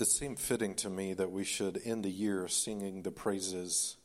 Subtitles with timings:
[0.00, 3.96] it seemed fitting to me that we should end the year singing the praises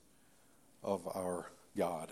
[0.84, 2.12] of our God.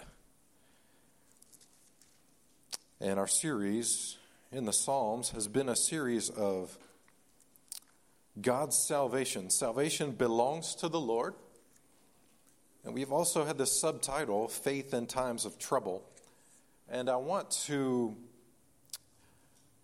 [3.01, 4.17] And our series
[4.51, 6.77] in the Psalms has been a series of
[8.41, 9.49] God's salvation.
[9.49, 11.33] Salvation belongs to the Lord.
[12.85, 16.03] And we've also had the subtitle, Faith in Times of Trouble.
[16.89, 18.15] And I want to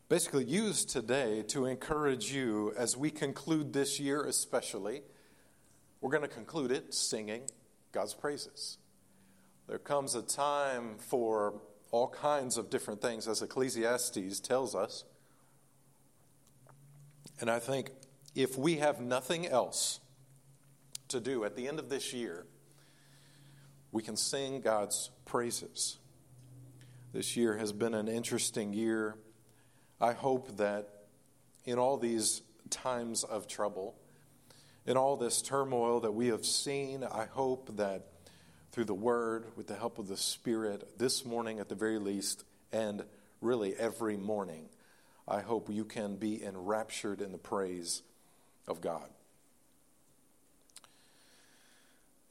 [0.10, 5.04] basically use today to encourage you as we conclude this year, especially.
[6.02, 7.44] We're going to conclude it singing
[7.92, 8.80] God's praises.
[9.68, 15.06] There comes a time for all kinds of different things, as Ecclesiastes tells us.
[17.40, 17.92] And I think
[18.34, 20.00] if we have nothing else
[21.10, 22.48] to do at the end of this year,
[23.92, 26.00] we can sing God's praises.
[27.14, 29.16] This year has been an interesting year.
[30.02, 30.88] I hope that
[31.66, 33.96] in all these times of trouble,
[34.86, 38.08] in all this turmoil that we have seen, I hope that
[38.72, 42.46] through the Word, with the help of the Spirit, this morning at the very least,
[42.72, 43.04] and
[43.42, 44.70] really every morning,
[45.28, 48.02] I hope you can be enraptured in the praise
[48.68, 49.10] of God.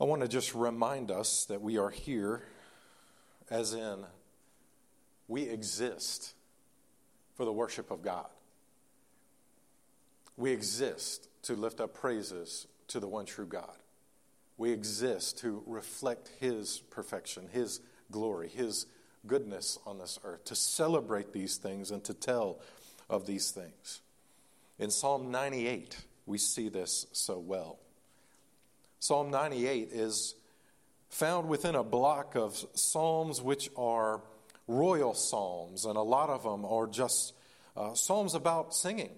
[0.01, 2.45] I want to just remind us that we are here,
[3.51, 4.07] as in,
[5.27, 6.35] we exist
[7.39, 8.27] for the worship of God.
[10.37, 13.77] We exist to lift up praises to the one true God.
[14.57, 17.81] We exist to reflect His perfection, His
[18.11, 18.87] glory, His
[19.25, 22.59] goodness on this earth, to celebrate these things and to tell
[23.09, 24.01] of these things.
[24.81, 27.79] In Psalm 98, we see this so well.
[28.99, 30.35] Psalm 98 is
[31.09, 34.23] found within a block of psalms which are
[34.69, 37.33] royal psalms, and a lot of them are just
[37.77, 39.11] uh, psalms about singing,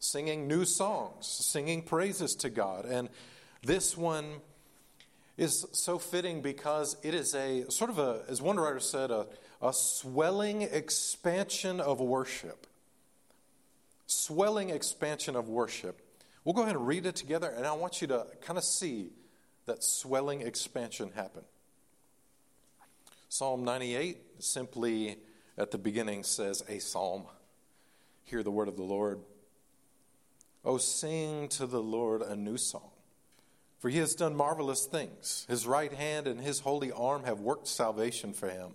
[0.00, 2.84] singing new songs, singing praises to God.
[2.84, 3.08] And
[3.62, 4.26] this one
[5.36, 9.26] is so fitting because it is a sort of a, as one writer said, a,
[9.62, 12.66] a swelling expansion of worship.
[14.06, 16.02] Swelling expansion of worship.
[16.44, 19.10] We'll go ahead and read it together, and I want you to kind of see
[19.66, 21.42] that swelling expansion happen.
[23.30, 25.16] Psalm 98 simply
[25.56, 27.22] at the beginning says, A psalm.
[28.24, 29.20] Hear the word of the Lord.
[30.62, 32.90] Oh, sing to the Lord a new song
[33.80, 35.46] for he has done marvelous things.
[35.48, 38.74] His right hand and his holy arm have worked salvation for him.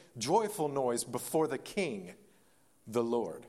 [0.17, 2.13] joyful noise before the King,
[2.87, 3.45] the Lord.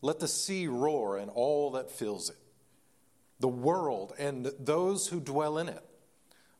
[0.00, 2.36] Let the sea roar and all that fills it,
[3.40, 5.82] the world and those who dwell in it.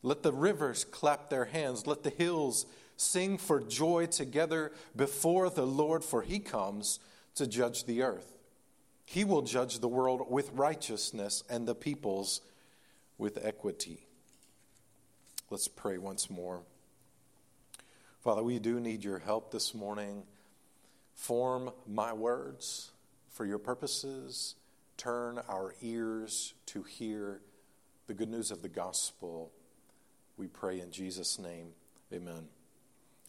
[0.02, 1.86] Let the rivers clap their hands.
[1.86, 2.66] Let the hills
[2.98, 6.98] Sing for joy together before the Lord, for he comes
[7.36, 8.36] to judge the earth.
[9.04, 12.40] He will judge the world with righteousness and the peoples
[13.16, 14.08] with equity.
[15.48, 16.62] Let's pray once more.
[18.28, 20.22] Father, we do need your help this morning.
[21.14, 22.90] Form my words
[23.30, 24.54] for your purposes.
[24.98, 27.40] Turn our ears to hear
[28.06, 29.50] the good news of the gospel.
[30.36, 31.68] We pray in Jesus' name.
[32.12, 32.48] Amen.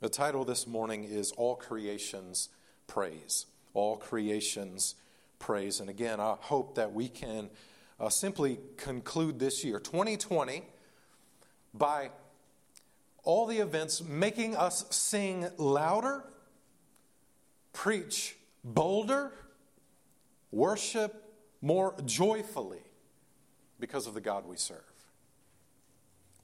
[0.02, 2.50] The title this morning is All Creations
[2.86, 3.46] Praise.
[3.74, 4.96] All Creations
[5.40, 5.80] Praise.
[5.80, 7.50] And again, I hope that we can
[8.02, 10.62] uh, simply conclude this year, 2020,
[11.74, 12.10] by
[13.24, 16.24] all the events making us sing louder,
[17.74, 19.32] preach bolder,
[20.52, 21.24] worship
[21.62, 22.82] more joyfully
[23.80, 24.84] because of the God we serve.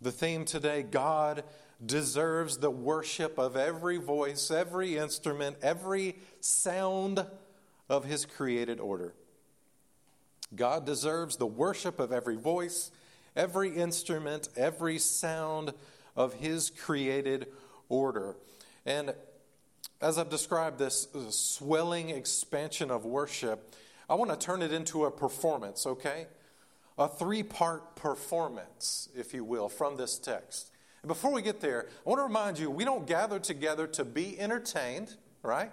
[0.01, 1.44] The theme today God
[1.83, 7.25] deserves the worship of every voice, every instrument, every sound
[7.89, 9.13] of his created order.
[10.56, 12.92] God deserves the worship of every voice,
[13.36, 15.74] every instrument, every sound
[16.16, 17.48] of his created
[17.90, 18.36] order.
[18.86, 19.14] And
[20.02, 23.74] as I've described this swelling expansion of worship,
[24.10, 26.28] I want to turn it into a performance, okay?
[26.98, 30.72] A three part performance, if you will, from this text.
[31.02, 34.06] And before we get there, I want to remind you we don't gather together to
[34.06, 35.72] be entertained, right?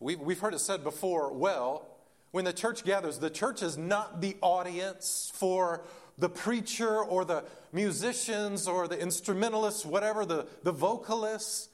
[0.00, 1.86] We've, we've heard it said before well,
[2.30, 5.82] When the church gathers, the church is not the audience for
[6.18, 11.68] the preacher or the musicians or the instrumentalists, whatever, the, the vocalists.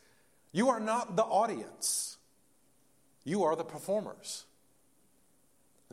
[0.52, 2.18] You are not the audience,
[3.24, 4.44] you are the performers.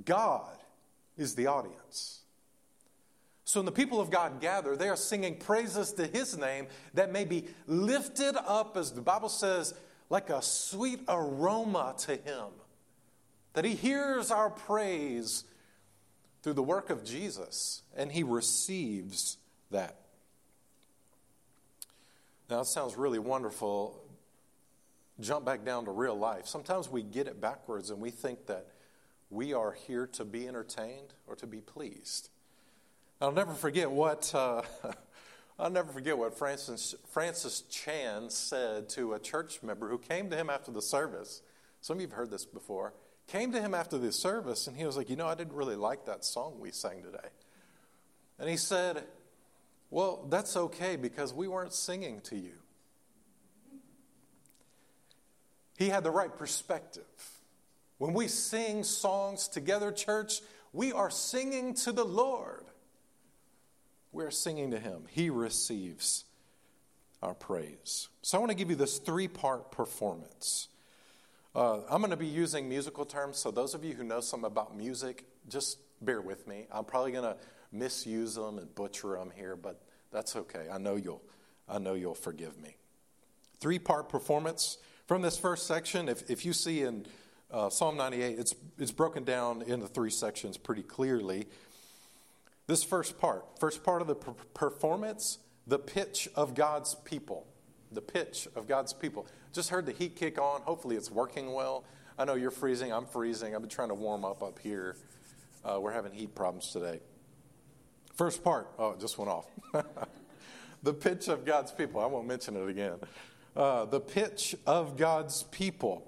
[0.06, 0.58] God
[1.18, 2.20] is the audience.
[3.44, 7.12] So when the people of God gather, they are singing praises to his name that
[7.12, 9.74] may be lifted up, as the Bible says,
[10.10, 12.48] like a sweet aroma to him.
[13.54, 15.44] That he hears our praise
[16.42, 19.38] through the work of Jesus and he receives
[19.70, 19.98] that.
[22.50, 24.04] Now, it sounds really wonderful.
[25.20, 26.48] Jump back down to real life.
[26.48, 28.68] Sometimes we get it backwards and we think that
[29.30, 32.30] we are here to be entertained or to be pleased.
[33.22, 34.64] I'll never forget what uh,
[35.62, 40.36] I'll never forget what Francis, Francis Chan said to a church member who came to
[40.36, 41.44] him after the service.
[41.82, 42.94] Some of you have heard this before.
[43.28, 45.76] Came to him after the service, and he was like, "You know, I didn't really
[45.76, 47.30] like that song we sang today."
[48.38, 49.08] And he said,
[49.90, 52.62] "Well, that's okay because we weren't singing to you."
[55.78, 57.42] He had the right perspective.
[57.98, 60.42] When we sing songs together, church,
[60.74, 62.66] we are singing to the Lord.
[64.12, 65.08] We're singing to Him.
[65.10, 66.26] He receives
[67.22, 68.10] our praise.
[68.22, 70.68] So I want to give you this three part performance.
[71.54, 74.48] Uh, I'm going to be using musical terms, so those of you who know something
[74.48, 76.68] about music, just bear with me.
[76.72, 77.36] I'm probably going to
[77.74, 79.82] misuse them and butcher them here, but
[80.14, 80.68] that's okay.
[80.72, 81.22] I know you'll,
[81.68, 82.78] I know you'll forgive me.
[83.60, 84.78] Three part performance.
[85.08, 87.06] From this first section, if, if you see in
[87.52, 91.48] uh, Psalm 98, it's, it's broken down into three sections pretty clearly.
[92.68, 97.46] This first part, first part of the per- performance, the pitch of God's people.
[97.92, 99.28] The pitch of God's people.
[99.54, 100.62] Just heard the heat kick on.
[100.62, 101.84] Hopefully, it's working well.
[102.18, 102.94] I know you're freezing.
[102.94, 103.56] I'm freezing.
[103.56, 104.96] I've been trying to warm up up here.
[105.64, 107.00] Uh, we're having heat problems today.
[108.16, 109.48] First part, oh, it just went off.
[110.84, 112.02] the pitch of God's people.
[112.02, 113.00] I won't mention it again.
[113.56, 116.08] Uh, the pitch of God's people.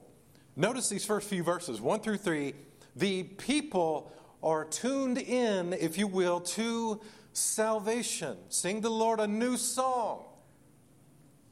[0.56, 2.54] Notice these first few verses, 1 through 3.
[2.96, 4.12] The people
[4.44, 7.02] are tuned in, if you will, to
[7.32, 8.38] salvation.
[8.50, 10.24] Sing the Lord a new song.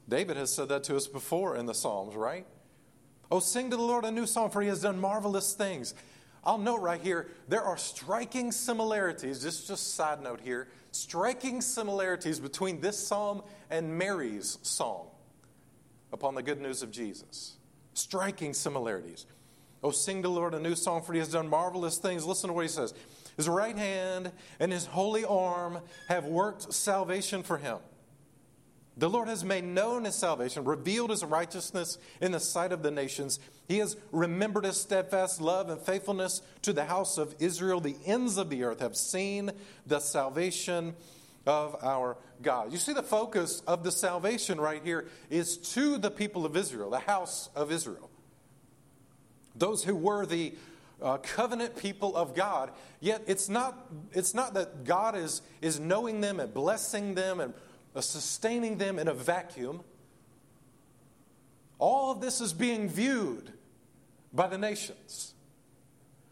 [0.08, 2.46] David has said that to us before in the Psalms, right?
[3.30, 5.94] Oh, sing to the Lord a new song, for he has done marvelous things.
[6.44, 12.40] I'll note right here, there are striking similarities, just just side note here, striking similarities
[12.40, 15.06] between this psalm and Mary's song
[16.12, 17.56] upon the good news of Jesus
[17.94, 19.26] striking similarities.
[19.82, 22.24] Oh, sing to the Lord a new song, for he has done marvelous things.
[22.24, 22.94] Listen to what he says.
[23.36, 27.78] His right hand and his holy arm have worked salvation for him.
[28.96, 32.90] The Lord has made known his salvation, revealed his righteousness in the sight of the
[32.90, 33.40] nations.
[33.66, 37.80] He has remembered his steadfast love and faithfulness to the house of Israel.
[37.80, 39.50] The ends of the earth have seen
[39.86, 40.94] the salvation
[41.46, 42.70] of our God.
[42.70, 46.90] You see, the focus of the salvation right here is to the people of Israel,
[46.90, 48.10] the house of Israel.
[49.56, 50.54] Those who were the
[51.00, 52.70] uh, covenant people of God.
[53.00, 57.54] Yet it's not, it's not that God is, is knowing them and blessing them and
[58.00, 59.82] sustaining them in a vacuum.
[61.78, 63.52] All of this is being viewed
[64.32, 65.34] by the nations.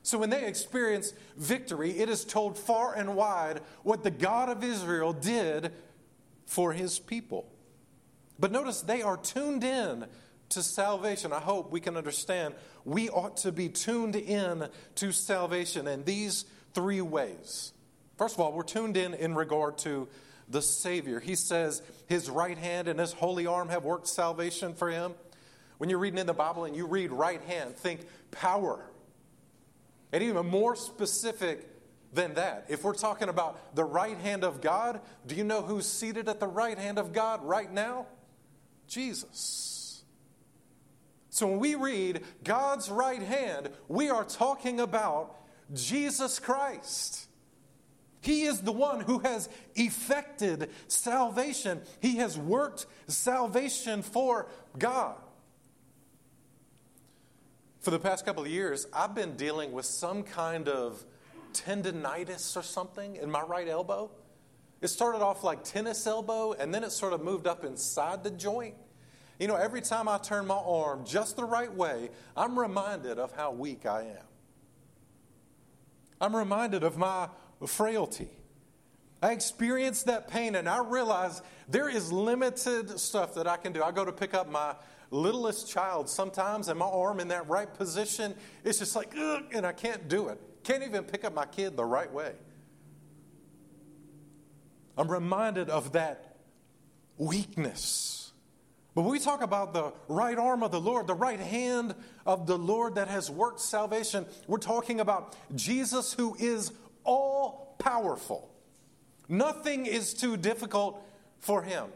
[0.03, 4.65] So when they experience victory, it is told far and wide what the God of
[4.65, 5.73] Israel did
[6.47, 7.51] for his people.
[8.39, 10.07] But notice they are tuned in
[10.49, 11.33] to salvation.
[11.33, 16.45] I hope we can understand we ought to be tuned in to salvation in these
[16.75, 17.73] three ways.
[18.17, 20.09] First of all, we're tuned in in regard to
[20.51, 21.21] the Savior.
[21.21, 25.15] He says his right hand and his holy arm have worked salvation for him.
[25.79, 28.85] When you're reading in the Bible and you read right hand, think power
[30.13, 31.67] and even more specific
[32.13, 35.87] than that, if we're talking about the right hand of God, do you know who's
[35.87, 38.07] seated at the right hand of God right now?
[38.89, 40.03] Jesus.
[41.31, 45.37] So when we read God's right hand, we are talking about
[45.73, 47.29] Jesus Christ.
[48.21, 51.81] He is the one who has effected salvation.
[52.01, 54.47] He has worked salvation for
[54.79, 55.17] God.
[57.81, 61.03] For the past couple of years, I've been dealing with some kind of
[61.55, 64.11] tendonitis or something in my right elbow.
[64.83, 68.31] It started off like tennis elbow, and then it sort of moved up inside the
[68.31, 68.75] joint.
[69.39, 73.33] You know, every time I turn my arm just the right way, I'm reminded of
[73.33, 74.27] how weak I am.
[76.21, 77.29] I'm reminded of my
[77.67, 78.31] frailty.
[79.23, 83.83] I experience that pain and I realize there is limited stuff that I can do.
[83.83, 84.75] I go to pick up my
[85.11, 89.67] littlest child sometimes, and my arm in that right position, it's just like, ugh, and
[89.67, 90.41] I can't do it.
[90.63, 92.33] Can't even pick up my kid the right way.
[94.97, 96.37] I'm reminded of that
[97.17, 98.33] weakness.
[98.95, 101.95] But when we talk about the right arm of the Lord, the right hand
[102.27, 106.73] of the Lord that has worked salvation, we're talking about Jesus who is
[107.05, 108.51] all powerful.
[109.29, 111.03] Nothing is too difficult
[111.39, 111.87] for him.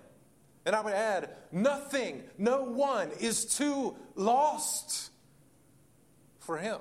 [0.67, 5.11] And I would add, nothing, no one is too lost
[6.39, 6.79] for him.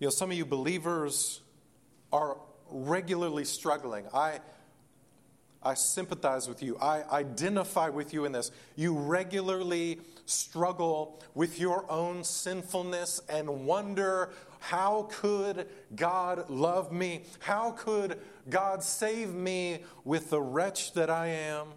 [0.00, 1.40] You know, some of you believers
[2.12, 2.36] are
[2.68, 4.06] regularly struggling.
[4.12, 4.40] I,
[5.64, 6.76] I sympathize with you.
[6.78, 8.50] I identify with you in this.
[8.76, 17.24] You regularly struggle with your own sinfulness and wonder how could God love me?
[17.40, 21.68] How could God save me with the wretch that I am?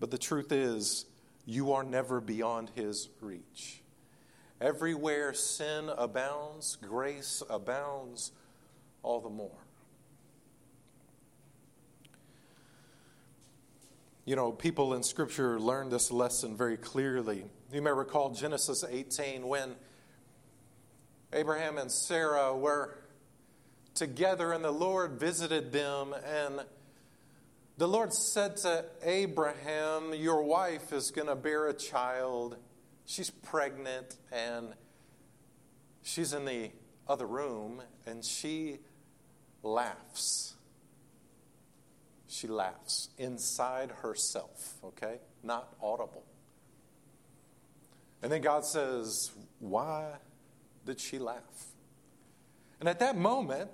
[0.00, 1.06] But the truth is,
[1.46, 3.82] you are never beyond his reach.
[4.60, 8.32] Everywhere sin abounds, grace abounds
[9.02, 9.63] all the more.
[14.26, 17.44] You know, people in Scripture learn this lesson very clearly.
[17.70, 19.74] You may recall Genesis 18 when
[21.34, 22.96] Abraham and Sarah were
[23.94, 26.60] together and the Lord visited them and
[27.76, 32.56] the Lord said to Abraham, Your wife is going to bear a child.
[33.04, 34.68] She's pregnant and
[36.02, 36.70] she's in the
[37.06, 38.78] other room and she
[39.62, 40.53] laughs.
[42.34, 45.20] She laughs inside herself, okay?
[45.44, 46.24] Not audible.
[48.22, 50.14] And then God says, Why
[50.84, 51.68] did she laugh?
[52.80, 53.70] And at that moment,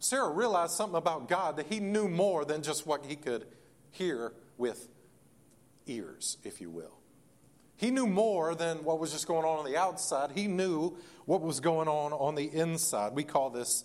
[0.00, 3.46] Sarah realized something about God that he knew more than just what he could
[3.92, 4.88] hear with
[5.86, 6.98] ears, if you will.
[7.76, 10.32] He knew more than what was just going on on the outside.
[10.34, 13.12] He knew what was going on on the inside.
[13.14, 13.84] We call this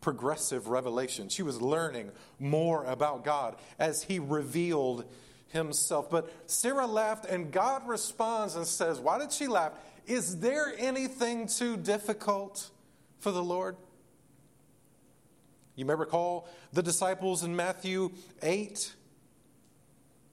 [0.00, 1.28] progressive revelation.
[1.28, 5.04] She was learning more about God as He revealed
[5.48, 6.10] Himself.
[6.10, 9.72] But Sarah laughed, and God responds and says, Why did she laugh?
[10.06, 12.70] Is there anything too difficult
[13.18, 13.76] for the Lord?
[15.74, 18.10] You may recall the disciples in Matthew
[18.42, 18.94] 8.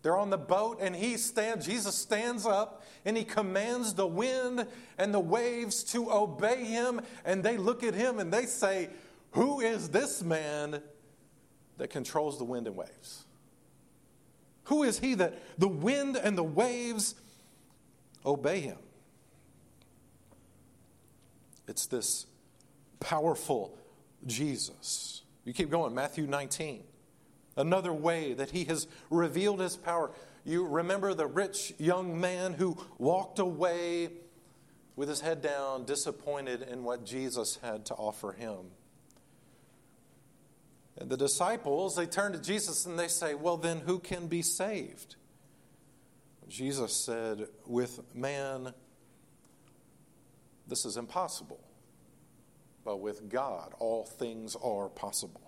[0.01, 4.67] They're on the boat, and he stands, Jesus stands up and he commands the wind
[4.97, 7.01] and the waves to obey him.
[7.23, 8.89] And they look at him and they say,
[9.35, 10.81] who is this man
[11.77, 13.25] that controls the wind and waves?
[14.65, 17.15] Who is he that the wind and the waves
[18.25, 18.77] obey him?
[21.67, 22.27] It's this
[23.01, 23.77] powerful
[24.25, 25.23] Jesus.
[25.43, 26.83] You keep going, Matthew 19.
[27.57, 30.11] Another way that he has revealed his power.
[30.45, 34.11] You remember the rich young man who walked away
[34.95, 38.71] with his head down, disappointed in what Jesus had to offer him.
[40.97, 44.41] And the disciples, they turn to Jesus and they say, Well, then who can be
[44.41, 45.15] saved?
[46.47, 48.73] Jesus said, With man,
[50.67, 51.59] this is impossible.
[52.83, 55.41] But with God, all things are possible.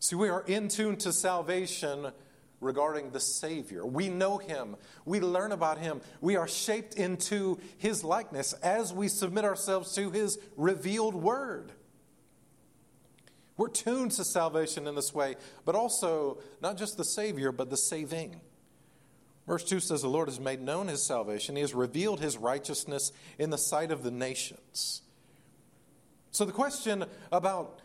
[0.00, 2.12] See, we are in tune to salvation
[2.60, 3.86] regarding the Savior.
[3.86, 9.08] We know Him, we learn about Him, we are shaped into His likeness as we
[9.08, 11.72] submit ourselves to His revealed Word.
[13.58, 15.34] We're tuned to salvation in this way,
[15.64, 18.40] but also not just the Savior, but the saving.
[19.48, 21.56] Verse 2 says, The Lord has made known his salvation.
[21.56, 25.02] He has revealed his righteousness in the sight of the nations.
[26.30, 27.80] So the question about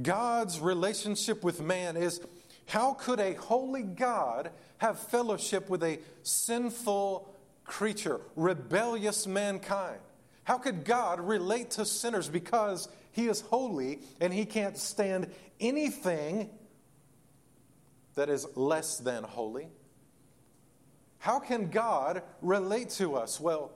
[0.00, 2.20] God's relationship with man is
[2.66, 7.28] how could a holy God have fellowship with a sinful
[7.64, 9.98] creature, rebellious mankind?
[10.44, 16.50] How could God relate to sinners because he is holy and he can't stand anything
[18.14, 19.68] that is less than holy?
[21.18, 23.38] How can God relate to us?
[23.38, 23.72] Well,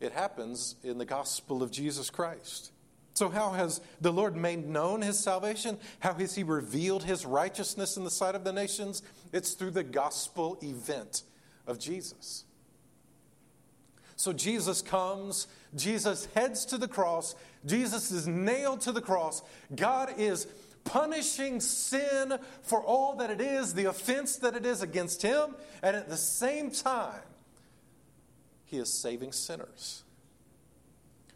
[0.00, 2.72] it happens in the gospel of Jesus Christ.
[3.14, 5.76] So, how has the Lord made known his salvation?
[5.98, 9.02] How has he revealed his righteousness in the sight of the nations?
[9.32, 11.24] It's through the gospel event
[11.66, 12.44] of Jesus.
[14.18, 17.36] So Jesus comes, Jesus heads to the cross,
[17.66, 19.42] Jesus is nailed to the cross.
[19.74, 20.46] God is
[20.84, 25.96] punishing sin for all that it is, the offense that it is against him, and
[25.96, 27.20] at the same time,
[28.64, 30.02] he is saving sinners.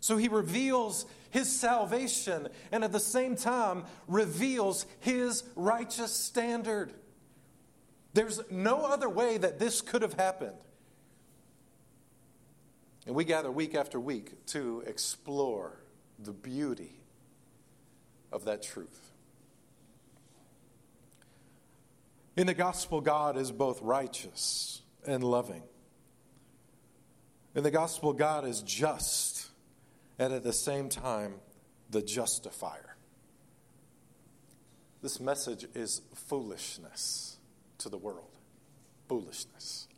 [0.01, 6.93] So he reveals his salvation and at the same time reveals his righteous standard.
[8.13, 10.57] There's no other way that this could have happened.
[13.07, 15.82] And we gather week after week to explore
[16.25, 17.01] the beauty
[18.31, 19.13] of that truth.
[22.37, 25.63] In the gospel, God is both righteous and loving.
[27.55, 29.51] In the gospel, God is just
[30.19, 31.35] and at the same time
[31.91, 32.97] the justifier.
[35.03, 37.39] This message is foolishness
[37.79, 38.39] to the world.
[39.09, 39.89] Foolishness.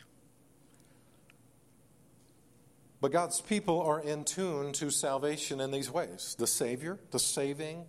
[3.05, 7.85] But God's people are in tune to salvation in these ways the Savior, the saving,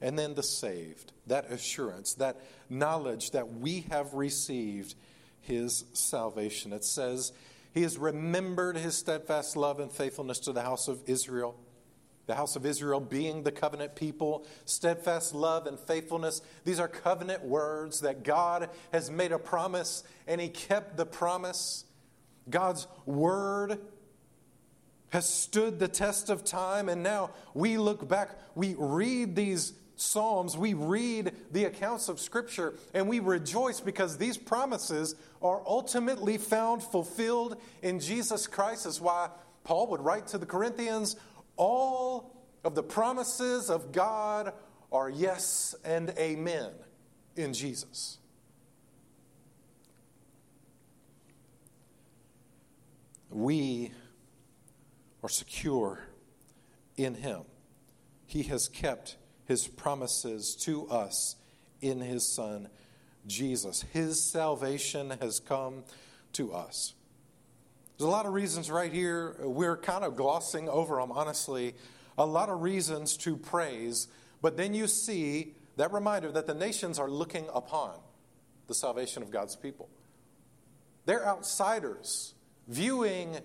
[0.00, 1.12] and then the saved.
[1.28, 4.96] That assurance, that knowledge that we have received
[5.42, 6.72] His salvation.
[6.72, 7.30] It says,
[7.72, 11.54] He has remembered His steadfast love and faithfulness to the house of Israel.
[12.26, 16.42] The house of Israel being the covenant people, steadfast love and faithfulness.
[16.64, 21.84] These are covenant words that God has made a promise and He kept the promise.
[22.50, 23.78] God's word
[25.10, 30.56] has stood the test of time, and now we look back, we read these Psalms,
[30.56, 36.84] we read the accounts of Scripture, and we rejoice because these promises are ultimately found
[36.84, 38.86] fulfilled in Jesus Christ.
[38.86, 39.30] Is why
[39.64, 41.16] Paul would write to the Corinthians
[41.56, 42.32] all
[42.64, 44.52] of the promises of God
[44.92, 46.70] are yes and amen
[47.36, 48.18] in Jesus.
[53.30, 53.90] We
[55.22, 56.00] are secure
[56.96, 57.42] in Him.
[58.26, 61.36] He has kept His promises to us
[61.80, 62.68] in His Son,
[63.26, 63.82] Jesus.
[63.92, 65.84] His salvation has come
[66.34, 66.94] to us.
[67.96, 69.34] There's a lot of reasons right here.
[69.40, 71.74] We're kind of glossing over them, honestly.
[72.16, 74.08] A lot of reasons to praise,
[74.42, 77.92] but then you see that reminder that the nations are looking upon
[78.66, 79.88] the salvation of God's people.
[81.06, 82.34] They're outsiders
[82.66, 83.38] viewing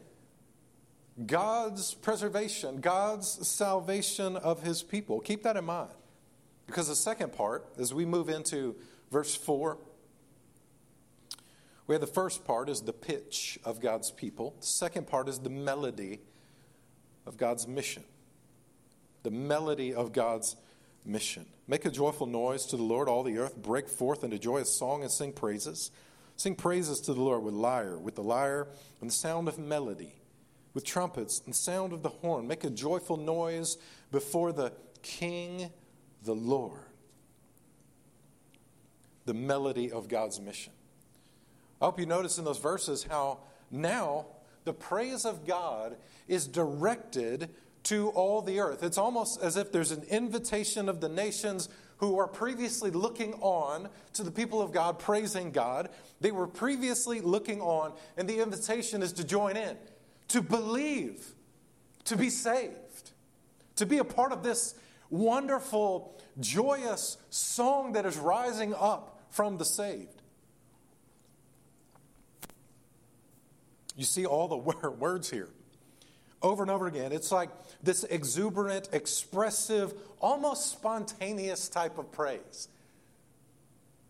[1.26, 5.20] God's preservation, God's salvation of his people.
[5.20, 5.92] Keep that in mind.
[6.66, 8.76] Because the second part, as we move into
[9.12, 9.78] verse 4,
[11.86, 14.56] we have the first part is the pitch of God's people.
[14.60, 16.22] The second part is the melody
[17.28, 18.04] of God's mission.
[19.22, 20.56] The melody of God's
[21.06, 21.46] mission.
[21.68, 23.56] Make a joyful noise to the Lord, all the earth.
[23.56, 25.92] Break forth into joyous song and sing praises.
[26.38, 28.68] Sing praises to the Lord with lyre, with the lyre
[29.00, 30.16] and the sound of melody
[30.74, 32.48] with trumpets and sound of the horn.
[32.48, 33.78] Make a joyful noise
[34.12, 35.70] before the King,
[36.24, 36.80] the Lord.
[39.26, 40.74] The melody of God's mission.
[41.82, 44.28] I hope you notice in those verses how now
[44.64, 47.50] the praise of God is directed
[47.84, 48.84] to all the earth.
[48.84, 53.90] It's almost as if there's an invitation of the nations who are previously looking on
[54.14, 55.90] to the people of God praising God.
[56.22, 59.78] They were previously looking on, and the invitation is to join in
[60.34, 61.36] to believe,
[62.06, 63.12] to be saved,
[63.76, 64.74] to be a part of this
[65.12, 70.24] wonderful, joyous song that is rising up from the saved.
[73.96, 74.58] You see all the
[74.90, 75.50] words here
[76.42, 77.12] over and over again.
[77.12, 77.50] It's like
[77.84, 82.70] this exuberant, expressive, almost spontaneous type of praise.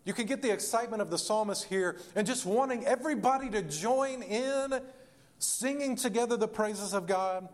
[0.05, 4.21] You can get the excitement of the psalmist here and just wanting everybody to join
[4.21, 4.81] in
[5.43, 7.47] singing together the praises of God.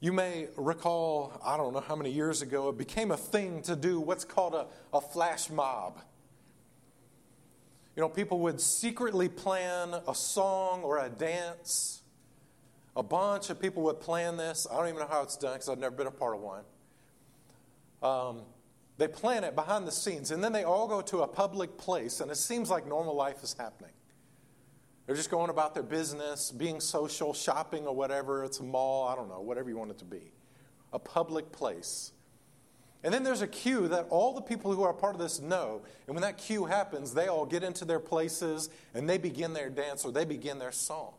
[0.00, 3.74] You may recall, I don't know how many years ago, it became a thing to
[3.74, 5.98] do what's called a, a flash mob.
[7.96, 12.02] You know, people would secretly plan a song or a dance.
[12.94, 14.66] A bunch of people would plan this.
[14.70, 16.64] I don't even know how it's done because I've never been a part of one.
[18.02, 18.42] Um,
[18.98, 22.20] they plan it behind the scenes, and then they all go to a public place,
[22.20, 23.92] and it seems like normal life is happening.
[25.06, 28.44] They're just going about their business, being social, shopping or whatever.
[28.44, 30.32] It's a mall, I don't know, whatever you want it to be.
[30.92, 32.12] A public place.
[33.04, 35.82] And then there's a cue that all the people who are part of this know.
[36.06, 39.70] And when that cue happens, they all get into their places and they begin their
[39.70, 41.14] dance or they begin their song.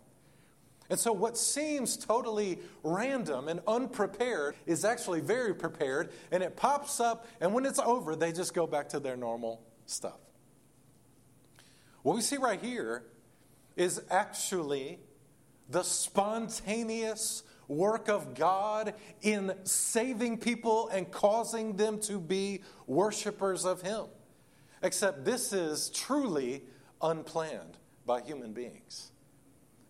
[0.89, 7.01] And so, what seems totally random and unprepared is actually very prepared, and it pops
[7.01, 10.19] up, and when it's over, they just go back to their normal stuff.
[12.03, 13.03] What we see right here
[13.77, 14.99] is actually
[15.69, 23.81] the spontaneous work of God in saving people and causing them to be worshipers of
[23.81, 24.05] Him.
[24.81, 26.63] Except this is truly
[27.01, 29.11] unplanned by human beings.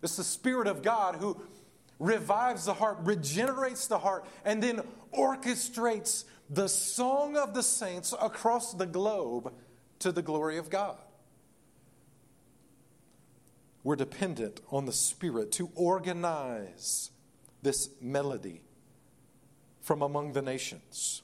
[0.02, 1.40] It's the Spirit of God who
[1.98, 8.72] revives the heart, regenerates the heart, and then orchestrates the song of the saints across
[8.72, 9.52] the globe
[9.98, 10.98] to the glory of God.
[13.88, 17.10] We're dependent on the Spirit to organize
[17.62, 18.60] this melody
[19.80, 21.22] from among the nations.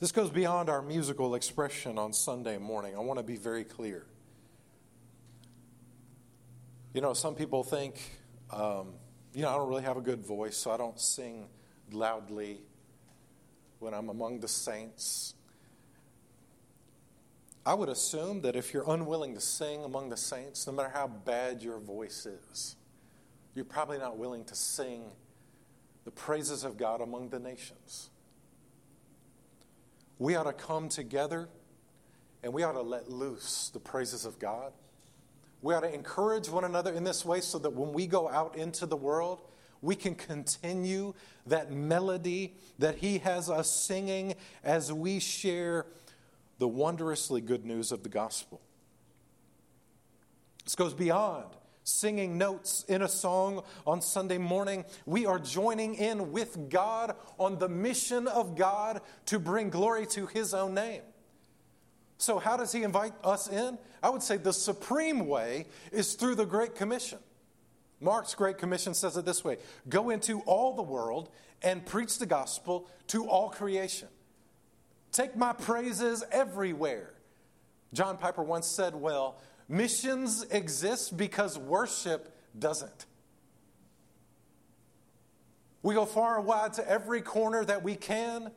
[0.00, 2.96] This goes beyond our musical expression on Sunday morning.
[2.96, 4.06] I want to be very clear.
[6.94, 8.00] You know, some people think,
[8.50, 8.94] um,
[9.34, 11.46] you know, I don't really have a good voice, so I don't sing
[11.92, 12.62] loudly
[13.80, 15.34] when I'm among the saints.
[17.66, 21.08] I would assume that if you're unwilling to sing among the saints, no matter how
[21.08, 22.76] bad your voice is,
[23.56, 25.10] you're probably not willing to sing
[26.04, 28.10] the praises of God among the nations.
[30.20, 31.48] We ought to come together
[32.44, 34.72] and we ought to let loose the praises of God.
[35.60, 38.56] We ought to encourage one another in this way so that when we go out
[38.56, 39.42] into the world,
[39.82, 41.14] we can continue
[41.46, 45.86] that melody that He has us singing as we share
[46.58, 48.60] the wondrously good news of the gospel.
[50.64, 51.46] This goes beyond
[51.86, 54.84] singing notes in a song on Sunday morning.
[55.06, 60.26] We are joining in with God on the mission of God to bring glory to
[60.26, 61.02] His own name.
[62.18, 63.78] So, how does He invite us in?
[64.02, 67.18] I would say the supreme way is through the Great Commission.
[68.00, 71.30] Mark's Great Commission says it this way Go into all the world
[71.62, 74.08] and preach the gospel to all creation.
[75.16, 77.14] Take my praises everywhere.
[77.94, 83.06] John Piper once said, Well, missions exist because worship doesn't.
[85.82, 88.50] We go far and wide to every corner that we can,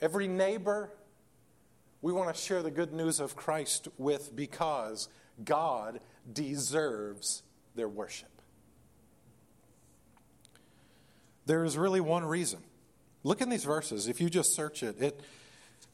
[0.00, 0.88] every neighbor.
[2.00, 5.10] We want to share the good news of Christ with because
[5.44, 6.00] God
[6.32, 7.42] deserves
[7.74, 8.30] their worship.
[11.44, 12.60] There is really one reason.
[13.24, 14.08] Look in these verses.
[14.08, 15.20] If you just search it, it,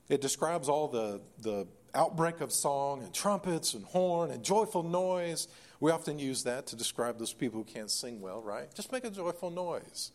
[0.09, 5.49] it describes all the, the outbreak of song and trumpets and horn and joyful noise.
[5.81, 8.73] We often use that to describe those people who can't sing well, right?
[8.75, 10.13] Just make a joyful noise.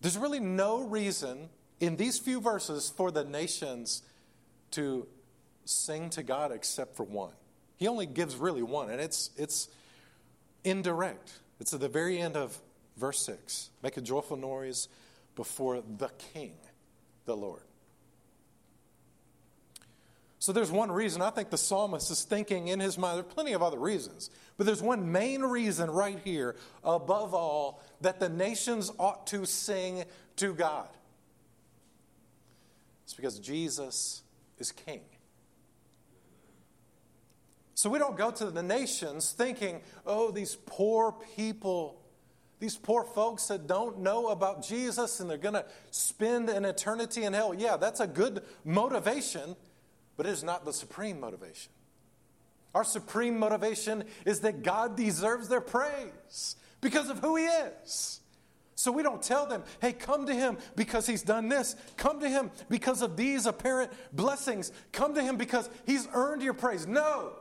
[0.00, 4.02] There's really no reason in these few verses for the nations
[4.72, 5.06] to
[5.64, 7.32] sing to God except for one.
[7.76, 9.68] He only gives really one, and it's, it's
[10.64, 11.32] indirect.
[11.60, 12.58] It's at the very end of
[12.96, 13.70] verse 6.
[13.82, 14.88] Make a joyful noise
[15.34, 16.54] before the King,
[17.24, 17.62] the Lord.
[20.40, 21.20] So there's one reason.
[21.20, 23.18] I think the psalmist is thinking in his mind.
[23.18, 24.30] There are plenty of other reasons.
[24.56, 30.04] But there's one main reason right here, above all, that the nations ought to sing
[30.36, 30.88] to God.
[33.04, 34.22] It's because Jesus
[34.58, 35.02] is king.
[37.74, 41.99] So we don't go to the nations thinking, oh, these poor people,
[42.60, 47.24] these poor folks that don't know about Jesus and they're going to spend an eternity
[47.24, 47.54] in hell.
[47.54, 49.56] Yeah, that's a good motivation,
[50.16, 51.72] but it is not the supreme motivation.
[52.74, 58.20] Our supreme motivation is that God deserves their praise because of who He is.
[58.80, 61.76] So we don't tell them, hey, come to him because he's done this.
[61.98, 64.72] Come to him because of these apparent blessings.
[64.90, 66.86] Come to him because he's earned your praise.
[66.86, 67.32] No.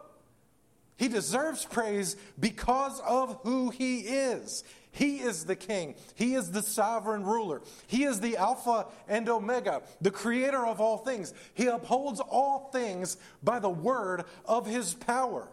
[0.97, 4.65] He deserves praise because of who he is.
[4.91, 5.95] He is the king.
[6.15, 7.61] He is the sovereign ruler.
[7.87, 11.33] He is the Alpha and Omega, the creator of all things.
[11.53, 15.47] He upholds all things by the word of his power.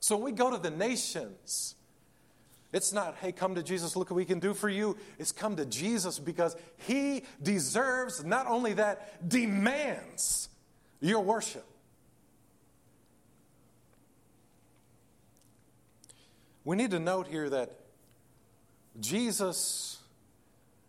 [0.00, 1.74] So when we go to the nations,
[2.72, 4.96] it's not, hey, come to Jesus, look what we can do for you.
[5.18, 10.50] It's come to Jesus because he deserves, not only that, demands
[11.00, 11.64] your worship.
[16.68, 17.70] We need to note here that
[19.00, 20.00] Jesus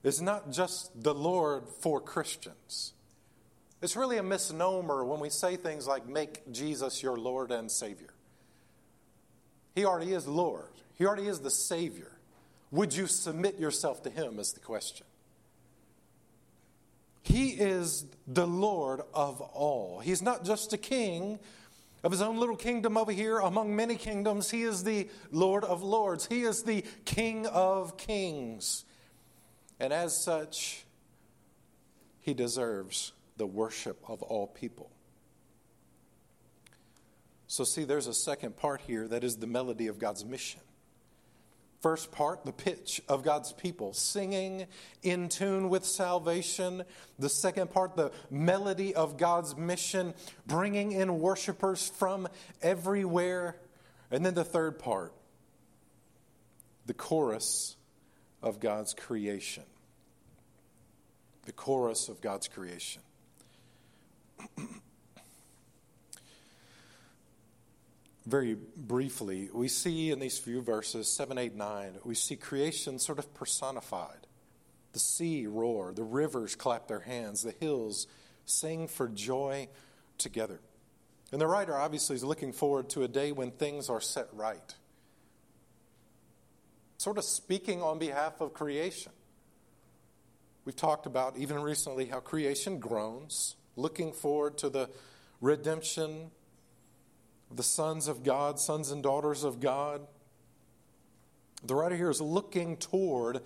[0.04, 2.92] is not just the Lord for Christians.
[3.82, 8.10] It's really a misnomer when we say things like, make Jesus your Lord and Savior.
[9.74, 12.12] He already is Lord, He already is the Savior.
[12.72, 14.38] Would you submit yourself to Him?
[14.38, 15.06] Is the question.
[17.24, 20.02] He is the Lord of all.
[20.02, 21.40] He's not just a king
[22.04, 24.50] of his own little kingdom over here among many kingdoms.
[24.50, 28.86] He is the Lord of lords, he is the King of kings.
[29.80, 30.86] And as such,
[32.20, 34.92] he deserves the worship of all people.
[37.48, 40.62] So, see, there's a second part here that is the melody of God's mission.
[41.82, 44.68] First part, the pitch of God's people, singing
[45.02, 46.84] in tune with salvation.
[47.18, 50.14] The second part, the melody of God's mission,
[50.46, 52.28] bringing in worshipers from
[52.62, 53.56] everywhere.
[54.12, 55.14] And then the third part,
[56.86, 57.78] the chorus
[58.44, 59.64] of God's creation.
[61.46, 63.02] The chorus of God's creation.
[68.30, 73.20] very briefly, we see in these few verses, 7, 8, 9, we see creation sort
[73.20, 74.28] of personified.
[74.94, 78.08] The sea roar, the rivers clap their hands, the hills
[78.46, 79.68] sing for joy
[80.18, 80.60] together.
[81.32, 84.76] And the writer obviously is looking forward to a day when things are set right.
[86.98, 89.12] Sort of speaking on behalf of creation.
[90.66, 94.90] We've talked about, even recently, how creation groans, looking forward to the
[95.40, 96.32] redemption
[97.52, 100.02] the sons of God, sons and daughters of God.
[101.64, 103.42] The writer here is looking toward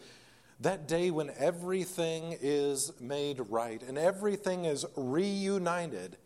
[0.60, 6.18] that day when everything is made right and everything is reunited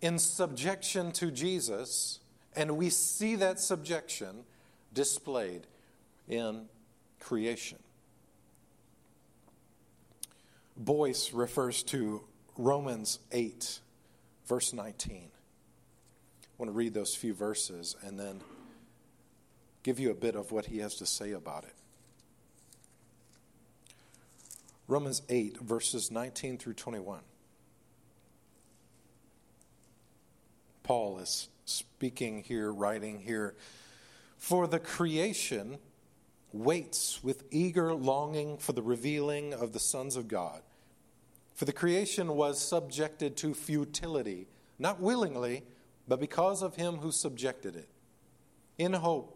[0.00, 2.20] in subjection to Jesus,
[2.54, 4.44] and we see that subjection
[4.92, 5.66] displayed
[6.28, 6.66] in
[7.20, 7.78] creation.
[10.76, 12.22] Boice refers to
[12.58, 13.80] Romans 8,
[14.46, 15.30] verse 19.
[16.56, 18.40] I want to read those few verses and then
[19.82, 21.74] give you a bit of what he has to say about it.
[24.88, 27.20] Romans 8, verses 19 through 21.
[30.82, 33.54] Paul is speaking here, writing here.
[34.38, 35.76] For the creation
[36.54, 40.62] waits with eager longing for the revealing of the sons of God.
[41.54, 44.46] For the creation was subjected to futility,
[44.78, 45.64] not willingly,
[46.08, 47.88] but because of him who subjected it,
[48.78, 49.32] in hope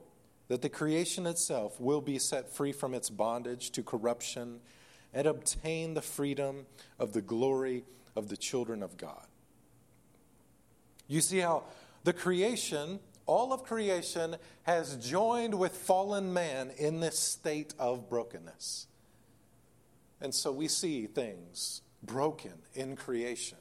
[0.48, 4.60] that the creation itself will be set free from its bondage to corruption
[5.12, 6.66] and obtain the freedom
[6.98, 7.84] of the glory
[8.16, 9.26] of the children of God.
[11.08, 11.64] You see how
[12.04, 18.86] the creation, all of creation, has joined with fallen man in this state of brokenness.
[20.20, 23.58] And so we see things broken in creation.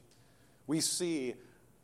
[0.67, 1.35] We see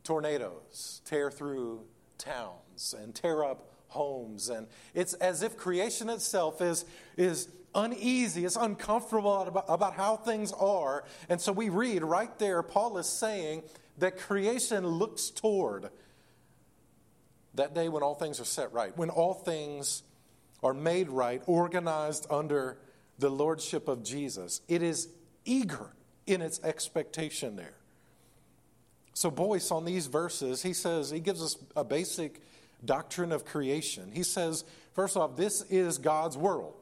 [0.06, 1.82] tornadoes tear through
[2.18, 4.50] towns and tear up homes.
[4.50, 6.86] And it's as if creation itself is,
[7.18, 11.04] is uneasy, it's uncomfortable about, about how things are.
[11.28, 13.64] And so we read right there, Paul is saying
[13.98, 15.90] that creation looks toward
[17.56, 20.04] that day when all things are set right, when all things
[20.64, 22.78] are made right, organized under
[23.18, 24.62] the lordship of Jesus.
[24.68, 25.10] It is
[25.46, 25.94] eager
[26.28, 27.76] in its expectation there.
[29.16, 32.42] So, Boice, on these verses, he says, he gives us a basic
[32.84, 34.12] doctrine of creation.
[34.14, 36.74] He says, first off, this is God's world.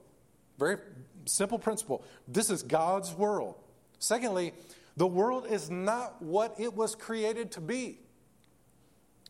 [0.58, 0.78] Very
[1.26, 2.04] simple principle.
[2.28, 3.54] This is God's world.
[4.00, 4.54] Secondly,
[4.98, 8.00] the world is not what it was created to be.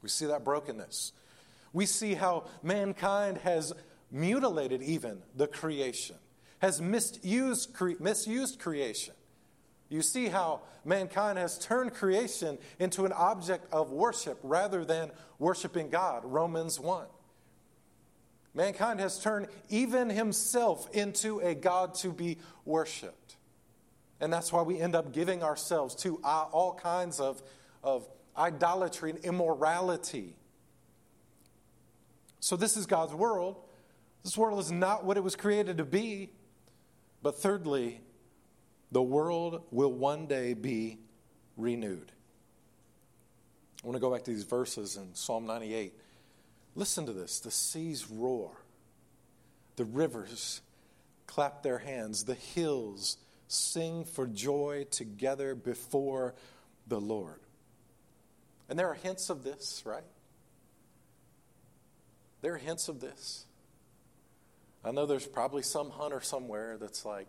[0.01, 1.11] We see that brokenness.
[1.73, 3.73] We see how mankind has
[4.11, 6.15] mutilated even the creation,
[6.59, 9.13] has misused, cre- misused creation.
[9.93, 15.91] You see how mankind has turned creation into an object of worship rather than worshiping
[15.91, 16.23] God.
[16.25, 17.05] Romans 1.
[18.55, 23.35] Mankind has turned even himself into a God to be worshiped.
[24.19, 27.43] And that's why we end up giving ourselves to all kinds of,
[27.83, 30.35] of idolatry and immorality.
[32.39, 33.61] So, this is God's world.
[34.23, 36.31] This world is not what it was created to be.
[37.21, 38.01] But thirdly,
[38.93, 40.99] the world will one day be
[41.57, 42.11] renewed.
[43.83, 45.93] I want to go back to these verses in Psalm 98.
[46.75, 48.51] Listen to this the seas roar,
[49.75, 50.61] the rivers
[51.25, 56.35] clap their hands, the hills sing for joy together before
[56.87, 57.39] the Lord.
[58.69, 60.03] And there are hints of this, right?
[62.41, 63.45] There are hints of this.
[64.85, 67.27] I know there's probably some hunter somewhere that's like,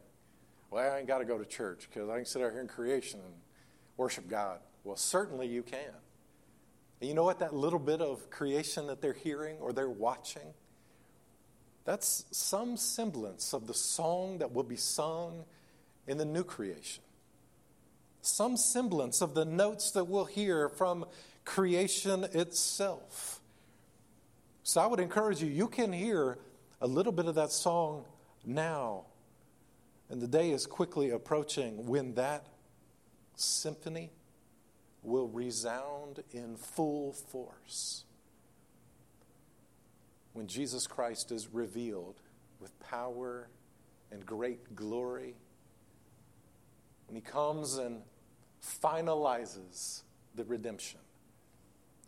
[0.74, 2.66] well, I ain't got to go to church because I can sit out here in
[2.66, 3.34] creation and
[3.96, 4.58] worship God.
[4.82, 5.94] Well, certainly you can.
[7.00, 7.38] And you know what?
[7.38, 10.52] That little bit of creation that they're hearing or they're watching,
[11.84, 15.44] that's some semblance of the song that will be sung
[16.08, 17.04] in the new creation.
[18.22, 21.04] Some semblance of the notes that we'll hear from
[21.44, 23.40] creation itself.
[24.64, 26.36] So I would encourage you, you can hear
[26.80, 28.06] a little bit of that song
[28.44, 29.04] now.
[30.14, 32.46] And the day is quickly approaching when that
[33.34, 34.12] symphony
[35.02, 38.04] will resound in full force.
[40.32, 42.20] When Jesus Christ is revealed
[42.60, 43.48] with power
[44.12, 45.34] and great glory
[47.08, 48.00] when he comes and
[48.62, 50.02] finalizes
[50.36, 51.00] the redemption,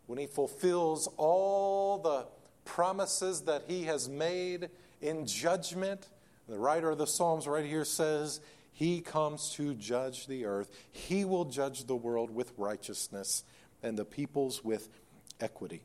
[0.06, 2.28] when he fulfills all the
[2.64, 6.06] promises that he has made in judgment.
[6.48, 8.40] The writer of the Psalms right here says,
[8.72, 10.70] He comes to judge the earth.
[10.90, 13.44] He will judge the world with righteousness
[13.82, 14.88] and the peoples with
[15.40, 15.82] equity.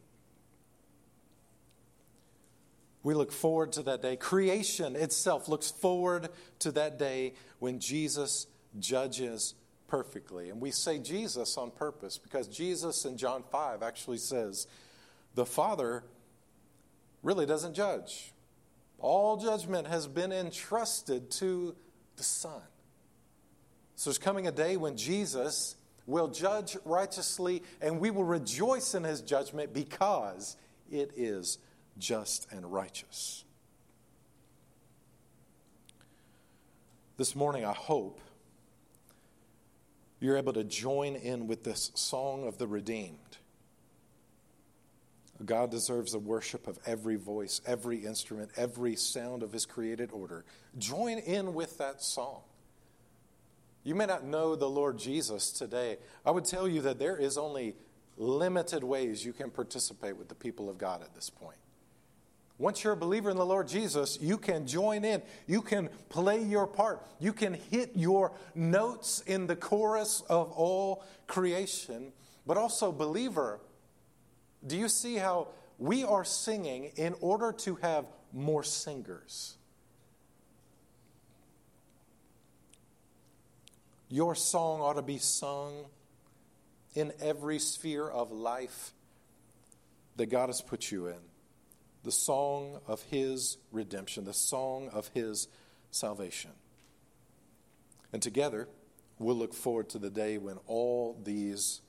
[3.04, 4.16] We look forward to that day.
[4.16, 8.46] Creation itself looks forward to that day when Jesus
[8.80, 9.56] judges
[9.88, 10.50] perfectly.
[10.50, 14.68] And we say Jesus on purpose because Jesus in John 5 actually says
[15.34, 16.04] the Father
[17.24, 18.31] really doesn't judge.
[19.02, 21.76] All judgment has been entrusted to
[22.18, 22.62] the Son.
[23.96, 29.04] So there's coming a day when Jesus will judge righteously and we will rejoice in
[29.04, 30.56] his judgment because
[30.92, 31.58] it is
[31.98, 33.44] just and righteous.
[37.18, 38.20] This morning, I hope
[40.20, 43.31] you're able to join in with this song of the redeemed.
[45.46, 50.46] God deserves the worship of every voice, every instrument, every sound of his created order.
[50.78, 52.42] Join in with that song.
[53.84, 55.98] You may not know the Lord Jesus today.
[56.26, 57.76] I would tell you that there is only
[58.18, 61.58] limited ways you can participate with the people of God at this point.
[62.60, 65.24] Once you're a believer in the Lord Jesus, you can join in.
[65.48, 67.04] You can play your part.
[67.20, 72.14] You can hit your notes in the chorus of all creation.
[72.46, 73.60] But also, believer,
[74.66, 75.48] do you see how
[75.78, 79.56] we are singing in order to have more singers?
[84.10, 85.86] Your song ought to be sung
[86.94, 88.92] in every sphere of life
[90.18, 91.18] that God has put you in
[92.04, 95.48] the song of his redemption, the song of his
[95.92, 96.52] salvation.
[98.12, 98.68] And together,
[99.20, 101.82] we'll look forward to the day when all these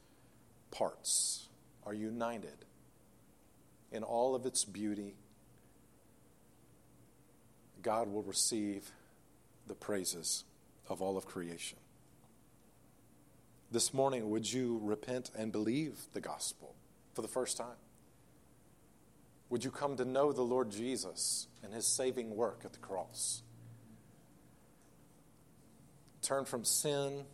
[0.70, 1.41] parts
[1.86, 2.64] are united
[3.90, 5.14] in all of its beauty.
[7.82, 8.90] God will receive
[9.66, 10.44] the praises
[10.88, 11.78] of all of creation.
[13.70, 16.74] This morning, would you repent and believe the gospel
[17.14, 17.78] for the first time?
[19.48, 23.42] Would you come to know the Lord Jesus and his saving work at the cross?
[26.22, 27.24] Turn from sin,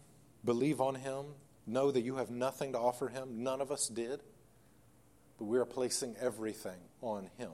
[0.44, 1.26] believe on him,
[1.66, 3.42] know that you have nothing to offer him.
[3.42, 4.20] None of us did,
[5.38, 7.52] but we are placing everything on him.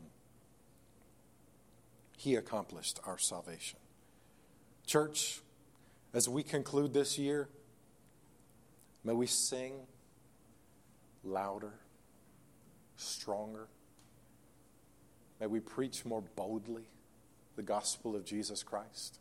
[2.17, 3.79] He accomplished our salvation.
[4.87, 5.41] Church,
[6.13, 7.49] as we conclude this year,
[9.05, 9.75] may we sing
[11.23, 11.75] louder,
[12.97, 13.69] stronger
[15.45, 16.85] May we preach more boldly
[17.57, 19.19] the gospel of Jesus Christ.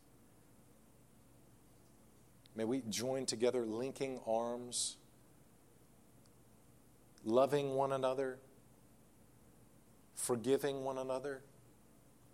[2.56, 4.96] May we join together, linking arms,
[7.24, 8.38] loving one another,
[10.14, 11.42] forgiving one another,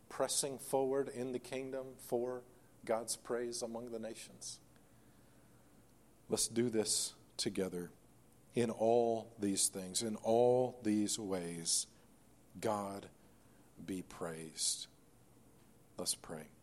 [0.09, 2.43] pressing forward in the kingdom for
[2.85, 4.59] God's praise among the nations.
[6.29, 7.91] Let's do this together
[8.55, 11.87] in all these things, in all these ways.
[12.61, 13.07] God
[13.85, 14.87] be praised.
[15.97, 16.51] Let's pray.